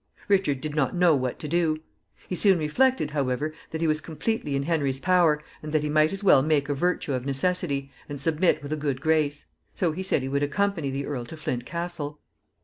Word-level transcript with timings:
Richard 0.27 0.61
did 0.61 0.73
not 0.75 0.95
know 0.95 1.15
what 1.15 1.37
to 1.37 1.47
do. 1.47 1.77
He 2.27 2.33
soon 2.33 2.57
reflected, 2.57 3.11
however, 3.11 3.53
that 3.69 3.81
he 3.81 3.87
was 3.87 4.01
completely 4.01 4.55
in 4.55 4.63
Henry's 4.63 4.99
power, 4.99 5.43
and 5.61 5.71
that 5.73 5.83
he 5.83 5.89
might 5.91 6.11
as 6.11 6.23
well 6.23 6.41
make 6.41 6.69
a 6.69 6.73
virtue 6.73 7.13
of 7.13 7.23
necessity, 7.23 7.91
and 8.09 8.19
submit 8.19 8.63
with 8.63 8.73
a 8.73 8.77
good 8.77 8.99
grace; 8.99 9.45
so 9.75 9.91
he 9.91 10.01
said 10.01 10.23
he 10.23 10.27
would 10.27 10.41
accompany 10.41 10.89
the 10.89 11.05
earl 11.05 11.25
to 11.25 11.37
Flint 11.37 11.67
Castle. 11.67 12.19